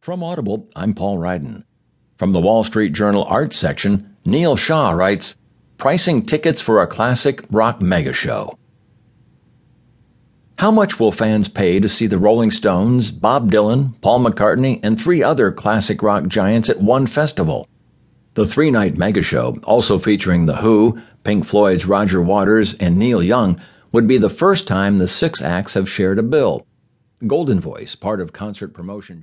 From 0.00 0.22
Audible, 0.22 0.66
I'm 0.74 0.94
Paul 0.94 1.18
Ryden. 1.18 1.64
From 2.16 2.32
the 2.32 2.40
Wall 2.40 2.64
Street 2.64 2.94
Journal 2.94 3.24
Arts 3.24 3.58
section, 3.58 4.16
Neil 4.24 4.56
Shah 4.56 4.92
writes 4.92 5.36
Pricing 5.76 6.24
tickets 6.24 6.62
for 6.62 6.80
a 6.80 6.86
classic 6.86 7.44
rock 7.50 7.82
mega 7.82 8.14
show. 8.14 8.58
How 10.58 10.70
much 10.70 10.98
will 10.98 11.12
fans 11.12 11.48
pay 11.48 11.80
to 11.80 11.88
see 11.88 12.06
the 12.06 12.16
Rolling 12.16 12.50
Stones, 12.50 13.10
Bob 13.10 13.50
Dylan, 13.52 14.00
Paul 14.00 14.20
McCartney, 14.20 14.80
and 14.82 14.98
three 14.98 15.22
other 15.22 15.52
classic 15.52 16.02
rock 16.02 16.28
giants 16.28 16.70
at 16.70 16.80
one 16.80 17.06
festival? 17.06 17.68
The 18.32 18.46
three 18.46 18.70
night 18.70 18.96
mega 18.96 19.20
show, 19.20 19.58
also 19.64 19.98
featuring 19.98 20.46
The 20.46 20.56
Who, 20.56 20.98
Pink 21.24 21.44
Floyd's 21.44 21.84
Roger 21.84 22.22
Waters, 22.22 22.72
and 22.80 22.96
Neil 22.96 23.22
Young, 23.22 23.60
would 23.92 24.06
be 24.06 24.16
the 24.16 24.30
first 24.30 24.66
time 24.66 24.96
the 24.96 25.06
six 25.06 25.42
acts 25.42 25.74
have 25.74 25.90
shared 25.90 26.18
a 26.18 26.22
bill. 26.22 26.66
Goldenvoice, 27.22 28.00
part 28.00 28.22
of 28.22 28.32
concert 28.32 28.68
promotion. 28.68 29.20